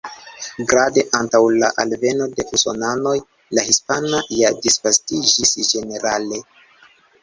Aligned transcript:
Grade, 0.69 1.03
antaŭ 1.19 1.41
la 1.57 1.69
alveno 1.83 2.29
de 2.33 2.47
Usonanoj, 2.59 3.15
la 3.59 3.69
Hispana 3.71 4.25
ja 4.41 4.55
disvastiĝis 4.67 5.57
ĝenerale. 5.73 6.47